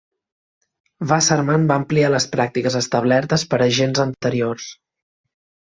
Wasserman 1.11 1.67
va 1.73 1.77
ampliar 1.83 2.09
les 2.15 2.27
pràctiques 2.33 2.79
establertes 2.81 3.47
per 3.55 3.63
agents 3.69 4.05
anteriors. 4.09 4.69